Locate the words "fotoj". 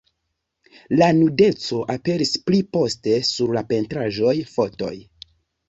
4.59-4.95